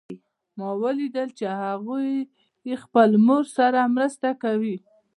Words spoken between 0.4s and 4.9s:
ما ولیدل چې هغوی خپل مور سره مرسته کوي